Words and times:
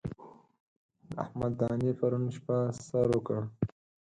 د 1.09 1.11
احمد 1.23 1.51
دانې 1.59 1.91
پرون 1.99 2.23
شپه 2.35 2.57
سر 2.87 3.05
وکړ. 3.13 3.39